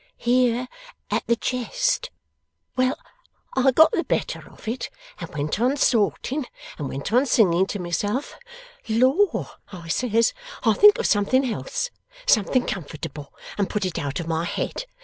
'Here, 0.17 0.67
at 1.11 1.27
the 1.27 1.35
chest. 1.35 2.09
Well; 2.75 2.97
I 3.55 3.69
got 3.69 3.91
the 3.91 4.03
better 4.03 4.49
of 4.49 4.67
it, 4.67 4.89
and 5.19 5.29
went 5.31 5.59
on 5.59 5.77
sorting, 5.77 6.47
and 6.79 6.89
went 6.89 7.13
on 7.13 7.27
singing 7.27 7.67
to 7.67 7.77
myself. 7.77 8.33
"Lor!" 8.89 9.47
I 9.71 9.89
says, 9.89 10.33
"I'll 10.63 10.73
think 10.73 10.97
of 10.97 11.05
something 11.05 11.45
else 11.45 11.91
something 12.25 12.65
comfortable 12.65 13.31
and 13.59 13.69
put 13.69 13.85
it 13.85 13.99
out 13.99 14.19
of 14.19 14.25
my 14.27 14.45
head." 14.45 14.85